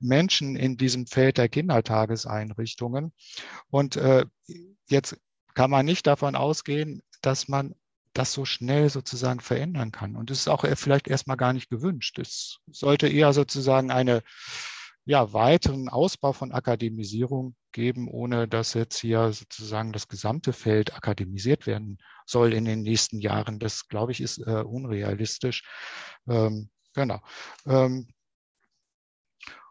[0.01, 3.13] Menschen in diesem Feld der Kindertageseinrichtungen.
[3.69, 4.25] Und äh,
[4.89, 5.17] jetzt
[5.55, 7.75] kann man nicht davon ausgehen, dass man
[8.13, 10.17] das so schnell sozusagen verändern kann.
[10.17, 12.19] Und es ist auch vielleicht erstmal gar nicht gewünscht.
[12.19, 14.23] Es sollte eher sozusagen eine
[15.05, 21.67] ja, weiteren Ausbau von Akademisierung geben, ohne dass jetzt hier sozusagen das gesamte Feld akademisiert
[21.67, 23.59] werden soll in den nächsten Jahren.
[23.59, 25.65] Das, glaube ich, ist äh, unrealistisch.
[26.29, 27.21] Ähm, genau.
[27.67, 28.09] Ähm,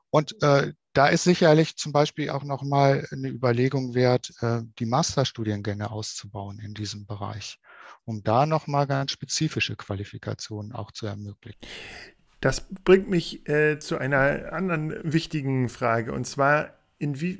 [0.10, 5.90] und äh, da ist sicherlich zum Beispiel auch nochmal eine Überlegung wert, äh, die Masterstudiengänge
[5.90, 7.60] auszubauen in diesem Bereich
[8.06, 11.60] um da nochmal ganz spezifische Qualifikationen auch zu ermöglichen.
[12.40, 17.40] Das bringt mich äh, zu einer anderen wichtigen Frage und zwar, inwie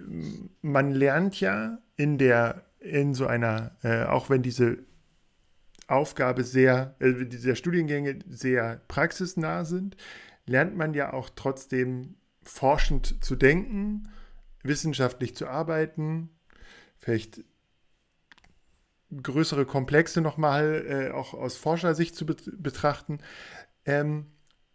[0.62, 4.78] man lernt ja in der, in so einer, äh, auch wenn diese
[5.88, 9.98] Aufgabe sehr, äh, diese Studiengänge sehr praxisnah sind,
[10.46, 14.10] lernt man ja auch trotzdem forschend zu denken,
[14.64, 16.30] wissenschaftlich zu arbeiten,
[16.98, 17.44] vielleicht
[19.24, 23.20] größere Komplexe nochmal äh, auch aus Forschersicht zu be betrachten.
[23.86, 24.32] Ähm,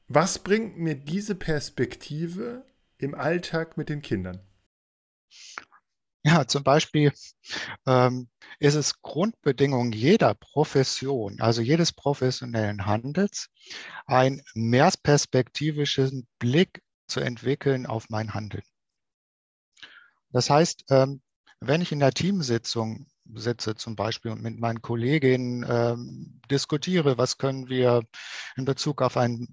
[0.08, 2.64] was bringt mir diese Perspektive
[2.98, 4.40] im Alltag mit den Kindern?
[6.22, 7.12] Ja, zum Beispiel
[7.86, 13.48] ähm, ist es Grundbedingung jeder Profession, also jedes professionellen Handels,
[14.06, 18.64] einen mehrperspektivischen Blick zu entwickeln auf mein Handeln.
[20.30, 21.22] Das heißt, ähm,
[21.60, 27.38] wenn ich in der Teamsitzung sitze zum Beispiel und mit meinen Kolleginnen ähm, diskutiere, was
[27.38, 28.02] können wir
[28.56, 29.48] in Bezug auf ein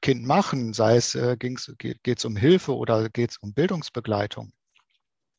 [0.00, 4.52] Kind machen, sei es äh, geht es um Hilfe oder geht es um Bildungsbegleitung.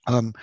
[0.08, 0.34] Ähm,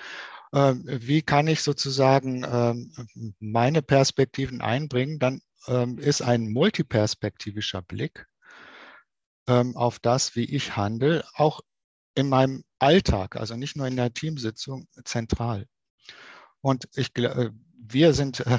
[0.53, 5.19] äh, wie kann ich sozusagen ähm, meine Perspektiven einbringen?
[5.19, 8.27] Dann ähm, ist ein multiperspektivischer Blick
[9.49, 11.61] ähm, auf das, wie ich handle, auch
[12.15, 15.67] in meinem Alltag, also nicht nur in der Teamsitzung, zentral.
[16.63, 18.59] Und ich, äh, wir sind äh,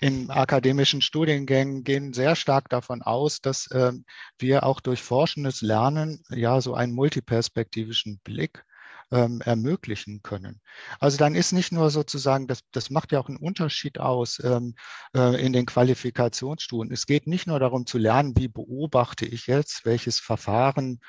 [0.00, 4.04] in akademischen Studiengängen gehen sehr stark davon aus, dass ähm,
[4.38, 8.64] wir auch durch forschendes Lernen ja so einen multiperspektivischen Blick
[9.12, 10.60] ähm, ermöglichen können.
[10.98, 14.74] Also dann ist nicht nur sozusagen, das, das macht ja auch einen Unterschied aus ähm,
[15.14, 16.90] äh, in den Qualifikationsstufen.
[16.90, 21.00] Es geht nicht nur darum zu lernen, wie beobachte ich jetzt, welches Verfahren,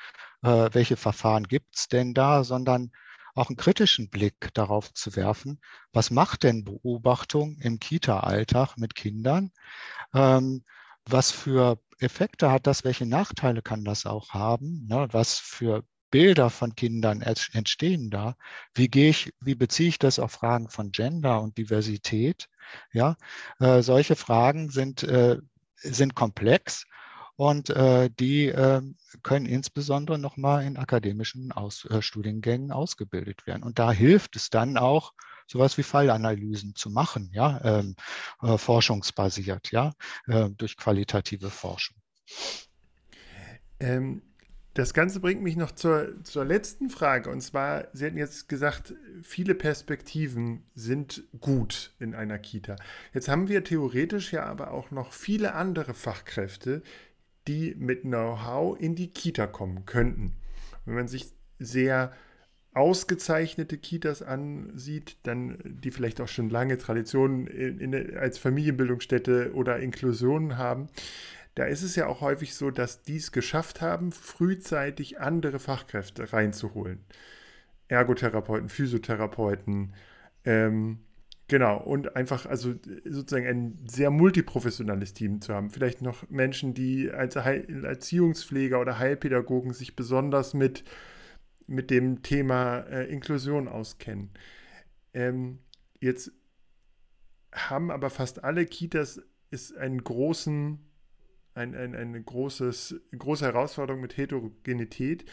[0.42, 2.92] äh, welche Verfahren gibt es denn da, sondern
[3.34, 5.60] auch einen kritischen Blick darauf zu werfen,
[5.92, 9.50] was macht denn Beobachtung im Kita-Alltag mit Kindern?
[10.14, 10.64] Ähm,
[11.06, 12.84] was für Effekte hat das?
[12.84, 14.86] Welche Nachteile kann das auch haben?
[14.88, 15.08] Ne?
[15.10, 18.36] Was für Bilder von Kindern entstehen da?
[18.72, 22.48] Wie gehe ich, wie beziehe ich das auf Fragen von Gender und Diversität?
[22.92, 23.16] Ja,
[23.58, 25.38] äh, solche Fragen sind, äh,
[25.76, 26.86] sind komplex
[27.36, 28.82] und äh, die äh,
[29.22, 33.62] können insbesondere nochmal in akademischen Aus äh, Studiengängen ausgebildet werden.
[33.62, 35.12] Und da hilft es dann auch,
[35.46, 37.96] sowas wie Fallanalysen zu machen, ja, ähm,
[38.42, 39.92] äh, forschungsbasiert, ja,
[40.26, 41.96] äh, durch qualitative Forschung.
[43.80, 44.22] Ähm,
[44.74, 47.30] das Ganze bringt mich noch zur, zur letzten Frage.
[47.30, 52.74] Und zwar, Sie hatten jetzt gesagt, viele Perspektiven sind gut in einer Kita.
[53.12, 56.82] Jetzt haben wir theoretisch ja aber auch noch viele andere Fachkräfte,
[57.46, 60.32] die mit Know-how in die Kita kommen könnten.
[60.84, 62.12] Wenn man sich sehr
[62.72, 69.78] ausgezeichnete Kitas ansieht, dann die vielleicht auch schon lange Traditionen in, in, als Familienbildungsstätte oder
[69.78, 70.88] Inklusionen haben,
[71.54, 76.32] da ist es ja auch häufig so, dass die es geschafft haben, frühzeitig andere Fachkräfte
[76.32, 77.04] reinzuholen.
[77.86, 79.94] Ergotherapeuten, Physiotherapeuten,
[80.44, 80.98] ähm,
[81.46, 85.68] Genau, und einfach also sozusagen ein sehr multiprofessionales Team zu haben.
[85.68, 90.84] Vielleicht noch Menschen, die als Erziehungspfleger oder Heilpädagogen sich besonders mit,
[91.66, 94.30] mit dem Thema äh, Inklusion auskennen.
[95.12, 95.58] Ähm,
[96.00, 96.32] jetzt
[97.52, 100.78] haben aber fast alle Kitas ist einen großen,
[101.54, 105.26] ein, ein, eine großes, große Herausforderung mit Heterogenität.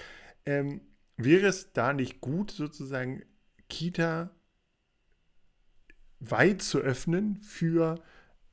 [0.45, 0.81] Ähm,
[1.15, 3.23] wäre es da nicht gut, sozusagen
[3.69, 4.35] Kita
[6.21, 8.01] weit zu öffnen für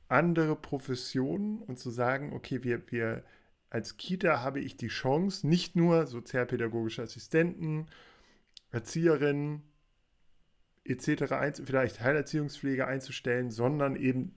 [0.07, 3.23] andere Professionen und zu sagen, okay, wir, wir
[3.69, 7.85] als Kita habe ich die Chance, nicht nur sozialpädagogische Assistenten,
[8.71, 9.61] Erzieherinnen
[10.83, 14.35] etc., vielleicht Heilerziehungspflege einzustellen, sondern eben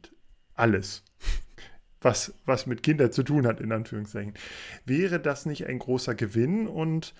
[0.54, 1.02] alles,
[2.02, 4.34] was, was mit Kindern zu tun hat, in Anführungszeichen.
[4.84, 7.14] Wäre das nicht ein großer Gewinn und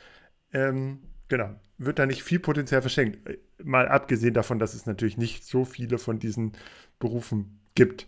[0.53, 0.99] ähm,
[1.29, 3.19] genau, wird da nicht viel Potenzial verschenkt.
[3.63, 6.53] Mal abgesehen davon, dass es natürlich nicht so viele von diesen
[6.99, 8.07] Berufen gibt.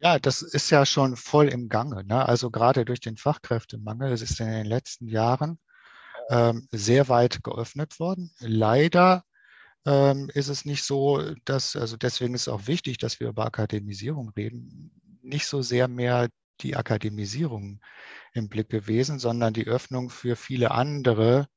[0.00, 2.04] Ja, das ist ja schon voll im Gange.
[2.04, 2.28] Ne?
[2.28, 5.58] Also gerade durch den Fachkräftemangel, es ist in den letzten Jahren
[6.30, 8.30] ähm, sehr weit geöffnet worden.
[8.38, 9.24] Leider
[9.86, 13.46] ähm, ist es nicht so, dass, also deswegen ist es auch wichtig, dass wir über
[13.46, 14.90] Akademisierung reden,
[15.22, 16.28] nicht so sehr mehr
[16.60, 17.80] die Akademisierung
[18.32, 21.48] im Blick gewesen, sondern die Öffnung für viele andere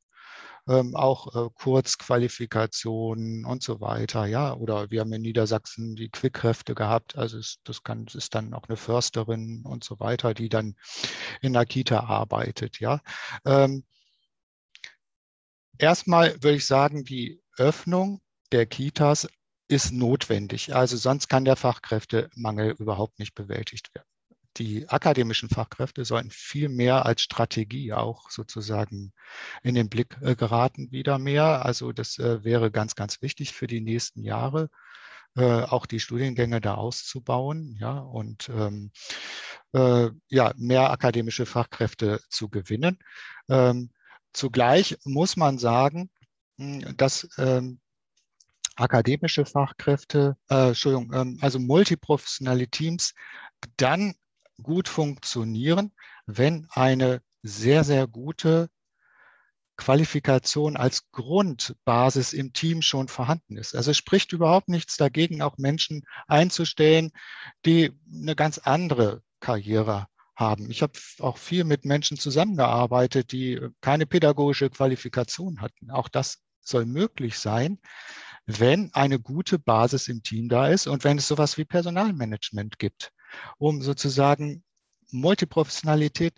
[0.68, 4.26] ähm, auch äh, Kurzqualifikationen und so weiter.
[4.26, 7.18] Ja, oder wir haben in Niedersachsen die Quickkräfte gehabt.
[7.18, 10.76] Also es, das kann, es ist dann auch eine Försterin und so weiter, die dann
[11.42, 12.80] in der Kita arbeitet.
[12.80, 13.02] Ja.
[13.46, 13.86] Ähm,
[15.78, 19.28] erstmal würde ich sagen, die Öffnung der Kitas
[19.70, 20.74] ist notwendig.
[20.76, 24.07] Also sonst kann der Fachkräftemangel überhaupt nicht bewältigt werden
[24.58, 29.14] die akademischen Fachkräfte sollten viel mehr als Strategie auch sozusagen
[29.64, 31.66] in den Blick äh, geraten, wieder mehr.
[31.66, 34.70] Also das äh, wäre ganz, ganz wichtig für die nächsten Jahre,
[35.36, 38.92] äh, auch die Studiengänge da auszubauen, ja, und ähm,
[39.74, 43.00] äh, ja, mehr akademische Fachkräfte zu gewinnen.
[43.50, 43.92] Ähm,
[44.34, 46.10] zugleich muss man sagen,
[46.58, 47.80] hm, dass ähm,
[48.76, 53.14] akademische Fachkräfte, äh, Entschuldigung, ähm, also multiprofessionelle Teams
[53.78, 54.16] dann
[54.62, 55.94] gut funktionieren,
[56.26, 58.70] wenn eine sehr, sehr gute
[59.78, 63.76] Qualifikation als Grundbasis im Team schon vorhanden ist.
[63.76, 67.12] Also es spricht überhaupt nichts dagegen, auch Menschen einzustellen,
[67.66, 70.70] die eine ganz andere Karriere haben.
[70.72, 75.92] Ich habe auch viel mit Menschen zusammengearbeitet, die keine pädagogische Qualifikation hatten.
[75.92, 77.80] Auch das soll möglich sein,
[78.46, 83.12] wenn eine gute Basis im Team da ist und wenn es sowas wie Personalmanagement gibt,
[83.58, 84.63] um sozusagen
[85.12, 86.34] Multiprofessionalität,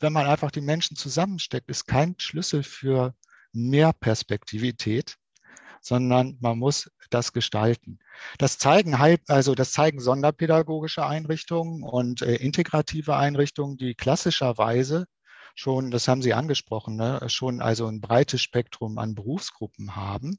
[0.00, 3.14] wenn man einfach die Menschen zusammensteckt, ist kein Schlüssel für
[3.52, 5.16] mehr Perspektivität,
[5.80, 7.98] sondern man muss das gestalten.
[8.38, 15.06] Das zeigen also das zeigen sonderpädagogische Einrichtungen und äh, integrative Einrichtungen, die klassischerweise
[15.54, 20.38] schon, das haben Sie angesprochen, ne, schon also ein breites Spektrum an Berufsgruppen haben,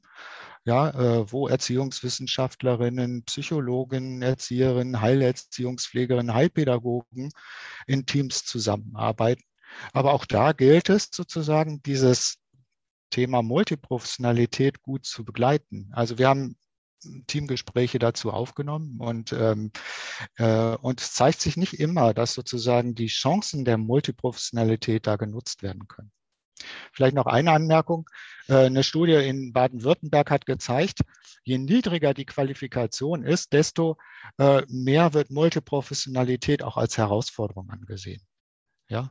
[0.64, 7.30] ja, äh, wo Erziehungswissenschaftlerinnen, Psychologen, Erzieherinnen, Heilerziehungspflegerinnen, Heilpädagogen
[7.86, 9.42] in Teams zusammenarbeiten.
[9.92, 12.38] Aber auch da gilt es sozusagen, dieses
[13.10, 15.90] Thema Multiprofessionalität gut zu begleiten.
[15.92, 16.56] Also wir haben
[17.26, 19.70] Teamgespräche dazu aufgenommen und, ähm,
[20.36, 25.62] äh, und es zeigt sich nicht immer, dass sozusagen die Chancen der Multiprofessionalität da genutzt
[25.62, 26.10] werden können.
[26.92, 28.08] Vielleicht noch eine Anmerkung.
[28.48, 31.00] Äh, eine Studie in Baden-Württemberg hat gezeigt,
[31.44, 33.96] je niedriger die Qualifikation ist, desto
[34.38, 38.22] äh, mehr wird Multiprofessionalität auch als Herausforderung angesehen.
[38.88, 39.10] Ja,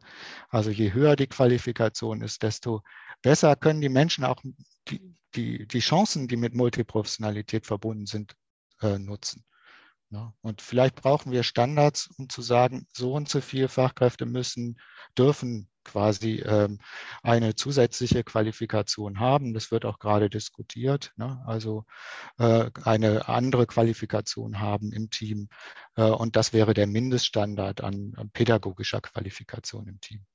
[0.50, 2.82] also je höher die Qualifikation ist, desto
[3.22, 4.42] besser können die Menschen auch
[4.90, 8.36] die, die, die Chancen, die mit Multiprofessionalität verbunden sind,
[8.82, 9.46] äh, nutzen.
[10.12, 14.80] Ja, und vielleicht brauchen wir Standards, um zu sagen, so und so viele Fachkräfte müssen,
[15.18, 16.80] dürfen quasi ähm,
[17.24, 19.54] eine zusätzliche Qualifikation haben.
[19.54, 21.14] Das wird auch gerade diskutiert.
[21.16, 21.42] Ne?
[21.46, 21.86] Also
[22.38, 25.50] äh, eine andere Qualifikation haben im Team.
[25.96, 30.26] Äh, und das wäre der Mindeststandard an, an pädagogischer Qualifikation im Team.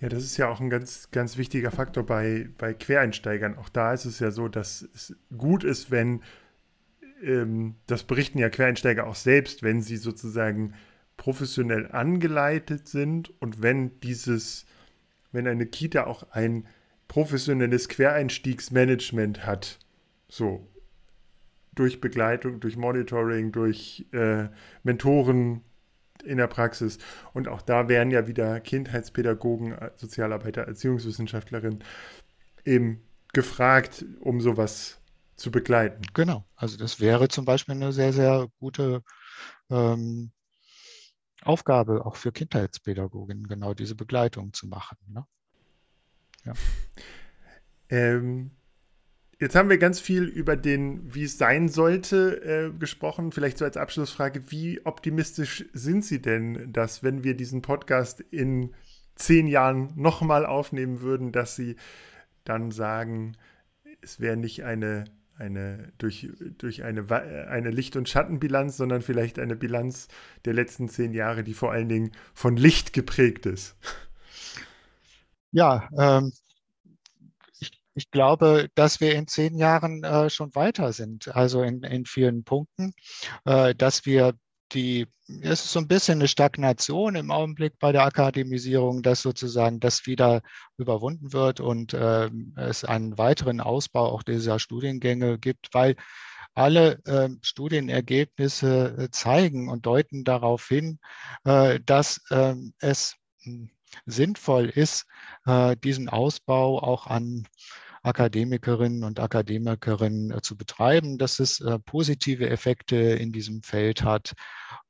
[0.00, 3.56] Ja, das ist ja auch ein ganz, ganz wichtiger Faktor bei, bei Quereinsteigern.
[3.56, 6.22] Auch da ist es ja so, dass es gut ist, wenn,
[7.22, 10.74] ähm, das berichten ja Quereinsteiger auch selbst, wenn sie sozusagen
[11.16, 14.66] professionell angeleitet sind und wenn dieses,
[15.30, 16.66] wenn eine Kita auch ein
[17.06, 19.78] professionelles Quereinstiegsmanagement hat,
[20.28, 20.66] so
[21.74, 24.48] durch Begleitung, durch Monitoring, durch äh,
[24.82, 25.62] Mentoren
[26.24, 26.98] in der Praxis.
[27.32, 31.84] Und auch da wären ja wieder Kindheitspädagogen, Sozialarbeiter, Erziehungswissenschaftlerinnen
[32.64, 33.02] eben
[33.32, 35.00] gefragt, um sowas
[35.36, 36.02] zu begleiten.
[36.14, 39.02] Genau, also das wäre zum Beispiel eine sehr, sehr gute
[39.70, 40.30] ähm,
[41.42, 44.96] Aufgabe auch für Kindheitspädagoginnen, genau diese Begleitung zu machen.
[45.08, 45.26] Ne?
[46.44, 46.52] Ja.
[47.88, 48.52] Ähm,
[49.42, 53.32] jetzt haben wir ganz viel über den, wie es sein sollte, äh, gesprochen.
[53.32, 58.72] Vielleicht so als Abschlussfrage, wie optimistisch sind Sie denn, dass wenn wir diesen Podcast in
[59.16, 61.74] zehn Jahren nochmal aufnehmen würden, dass Sie
[62.44, 63.36] dann sagen,
[64.00, 65.04] es wäre nicht eine
[65.38, 66.28] eine, durch,
[66.58, 70.06] durch eine, eine Licht- und Schattenbilanz, sondern vielleicht eine Bilanz
[70.44, 73.74] der letzten zehn Jahre, die vor allen Dingen von Licht geprägt ist.
[75.50, 76.32] Ja, ähm,
[77.94, 82.44] ich, glaube, dass wir in zehn Jahren äh, schon weiter sind, also in, in vielen
[82.44, 82.94] Punkten,
[83.44, 84.34] äh, dass wir
[84.72, 85.06] die,
[85.42, 90.06] es ist so ein bisschen eine Stagnation im Augenblick bei der Akademisierung, dass sozusagen das
[90.06, 90.42] wieder
[90.78, 95.96] überwunden wird und äh, es einen weiteren Ausbau auch dieser Studiengänge gibt, weil
[96.54, 100.98] alle äh, Studienergebnisse zeigen und deuten darauf hin,
[101.44, 103.70] äh, dass ähm, es hm,
[104.06, 105.06] sinnvoll ist,
[105.46, 107.46] äh, diesen Ausbau auch an
[108.02, 114.32] Akademikerinnen und Akademikerinnen äh, zu betreiben, dass es äh, positive Effekte in diesem Feld hat.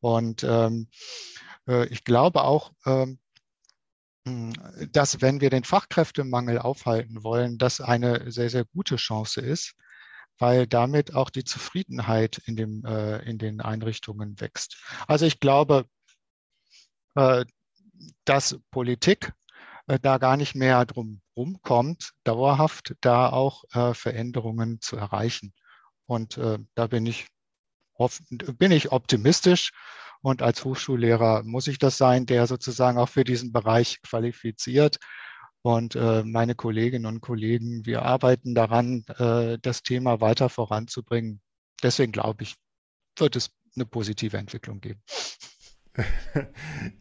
[0.00, 0.88] Und ähm,
[1.68, 3.18] äh, ich glaube auch, ähm,
[4.26, 4.53] hm,
[4.92, 9.74] dass wenn wir den Fachkräftemangel aufhalten wollen, das eine sehr, sehr gute Chance ist,
[10.38, 12.84] weil damit auch die Zufriedenheit in, dem,
[13.24, 14.82] in den Einrichtungen wächst.
[15.07, 15.84] Also ich glaube,
[18.24, 19.32] dass Politik
[19.86, 25.53] äh, da gar nicht mehr drum rumkommt, dauerhaft da auch äh, Veränderungen zu erreichen.
[26.07, 27.26] Und äh, da bin ich,
[28.59, 29.70] bin ich optimistisch.
[30.20, 34.98] Und als Hochschullehrer muss ich das sein, der sozusagen auch für diesen Bereich qualifiziert.
[35.62, 41.40] Und äh, meine Kolleginnen und Kollegen, wir arbeiten daran, äh, das Thema weiter voranzubringen.
[41.82, 42.55] Deswegen glaube ich,
[43.16, 45.03] wird es eine positive Entwicklung geben.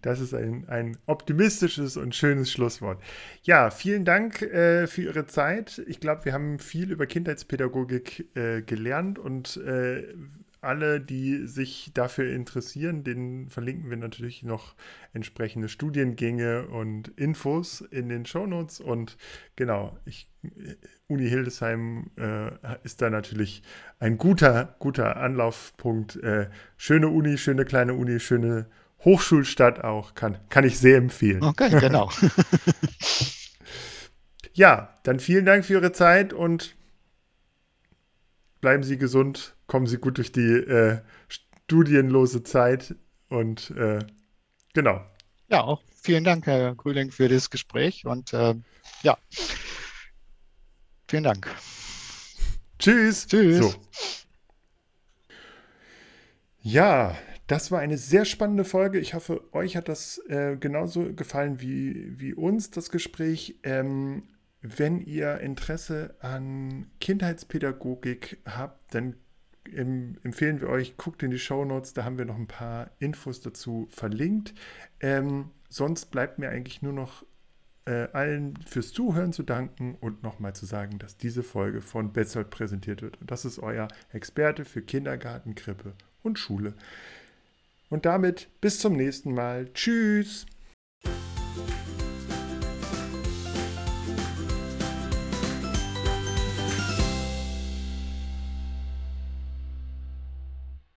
[0.02, 3.02] Das ist ein, ein optimistisches und schönes Schlusswort.
[3.44, 5.82] Ja, vielen Dank äh, für Ihre Zeit.
[5.88, 10.04] Ich glaube, wir haben viel über Kindheitspädagogik äh, gelernt und äh,
[10.62, 14.76] alle, die sich dafür interessieren, den verlinken wir natürlich noch
[15.12, 18.80] entsprechende Studiengänge und Infos in den Shownotes.
[18.80, 19.18] Und
[19.56, 20.30] genau, ich,
[21.08, 22.52] Uni Hildesheim äh,
[22.84, 23.64] ist da natürlich
[24.00, 26.18] ein guter, guter Anlaufpunkt.
[26.18, 28.68] Äh, schöne Uni, schöne kleine Uni, schöne
[29.04, 30.14] Hochschulstadt auch.
[30.14, 31.44] Kann, kann ich sehr empfehlen.
[31.44, 32.12] Okay, genau.
[34.54, 36.76] ja, dann vielen Dank für Ihre Zeit und
[38.62, 42.96] bleiben Sie gesund, kommen Sie gut durch die äh, studienlose Zeit
[43.30, 44.00] und äh,
[44.74, 45.04] genau.
[45.50, 48.56] Ja, auch vielen Dank, Herr Grüling, für das Gespräch und äh,
[49.04, 49.18] ja,
[51.08, 51.54] vielen Dank.
[52.80, 53.28] Tschüss.
[53.28, 53.58] Tschüss.
[53.58, 53.74] So.
[56.64, 57.16] Ja,
[57.52, 58.98] das war eine sehr spannende Folge.
[58.98, 63.60] Ich hoffe, euch hat das äh, genauso gefallen wie, wie uns, das Gespräch.
[63.64, 64.24] Ähm,
[64.62, 69.16] wenn ihr Interesse an Kindheitspädagogik habt, dann
[69.66, 73.42] empfehlen wir euch, guckt in die Show Notes, da haben wir noch ein paar Infos
[73.42, 74.54] dazu verlinkt.
[75.02, 77.26] Ähm, sonst bleibt mir eigentlich nur noch
[77.84, 82.50] äh, allen fürs Zuhören zu danken und nochmal zu sagen, dass diese Folge von Betzold
[82.50, 83.20] präsentiert wird.
[83.20, 86.76] Und das ist euer Experte für Kindergarten, Krippe und Schule.
[87.92, 89.72] Und damit bis zum nächsten Mal.
[89.74, 90.48] Tschüss.